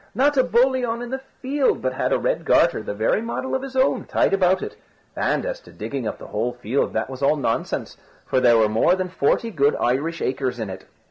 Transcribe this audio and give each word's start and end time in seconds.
not 0.15 0.35
a 0.35 0.43
boliaun 0.43 1.03
in 1.03 1.11
the 1.11 1.21
field 1.43 1.79
but 1.79 1.93
had 1.93 2.11
a 2.11 2.17
red 2.17 2.43
garter, 2.43 2.81
the 2.81 2.91
very 2.95 3.21
model 3.21 3.53
of 3.53 3.61
his 3.61 3.75
own, 3.75 4.03
tied 4.03 4.33
about 4.33 4.63
it; 4.63 4.75
and 5.15 5.45
as 5.45 5.59
to 5.59 5.71
digging 5.71 6.07
up 6.07 6.17
the 6.17 6.25
whole 6.25 6.53
field, 6.53 6.91
that 6.93 7.07
was 7.07 7.21
all 7.21 7.35
nonsense, 7.35 7.97
for 8.25 8.39
there 8.39 8.57
were 8.57 8.67
more 8.67 8.95
than 8.95 9.09
forty 9.09 9.51
good 9.51 9.75
Irish 9.79 10.19
acres 10.19 10.57
in 10.59 10.71
it. 10.71 10.85